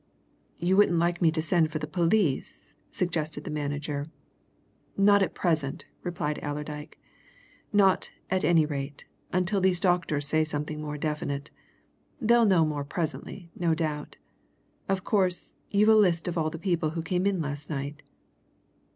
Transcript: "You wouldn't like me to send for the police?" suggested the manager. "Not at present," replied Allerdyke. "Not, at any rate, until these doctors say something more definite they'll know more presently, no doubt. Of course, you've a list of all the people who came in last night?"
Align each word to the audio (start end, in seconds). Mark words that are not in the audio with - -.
"You 0.57 0.77
wouldn't 0.77 0.97
like 0.97 1.21
me 1.21 1.29
to 1.29 1.43
send 1.43 1.71
for 1.71 1.77
the 1.77 1.85
police?" 1.85 2.73
suggested 2.89 3.43
the 3.43 3.51
manager. 3.51 4.07
"Not 4.97 5.21
at 5.21 5.35
present," 5.35 5.85
replied 6.01 6.39
Allerdyke. 6.41 6.97
"Not, 7.71 8.09
at 8.27 8.43
any 8.43 8.65
rate, 8.65 9.05
until 9.31 9.61
these 9.61 9.79
doctors 9.79 10.27
say 10.27 10.43
something 10.43 10.81
more 10.81 10.97
definite 10.97 11.51
they'll 12.19 12.45
know 12.47 12.65
more 12.65 12.83
presently, 12.83 13.51
no 13.55 13.75
doubt. 13.75 14.17
Of 14.89 15.03
course, 15.03 15.53
you've 15.69 15.87
a 15.89 15.95
list 15.95 16.27
of 16.27 16.35
all 16.35 16.49
the 16.49 16.57
people 16.57 16.91
who 16.97 17.03
came 17.03 17.27
in 17.27 17.39
last 17.39 17.69
night?" 17.69 18.01